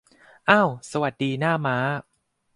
[0.47, 0.61] เอ้า
[0.91, 1.77] สวัสดี หน้าม้า